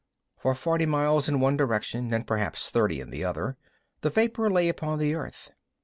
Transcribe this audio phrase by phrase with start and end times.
[0.39, 3.55] For forty miles in one direction and perhaps thirty in the other,
[4.01, 5.51] the vapor lay upon the earth.